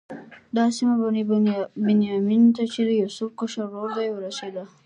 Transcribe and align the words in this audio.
دا 0.55 0.65
سیمه 0.77 0.95
بني 1.01 1.21
بنیامین 1.85 2.43
ته 2.55 2.63
چې 2.73 2.81
د 2.87 2.89
یوسف 3.01 3.29
کشر 3.39 3.65
ورور 3.67 3.89
دی 3.97 4.07
ورسېده. 4.11 4.63